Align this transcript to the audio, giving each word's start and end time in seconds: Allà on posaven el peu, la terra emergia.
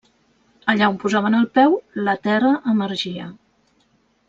Allà 0.71 0.87
on 0.93 0.97
posaven 1.03 1.37
el 1.41 1.45
peu, 1.59 1.77
la 2.09 2.17
terra 2.25 2.55
emergia. 2.75 3.29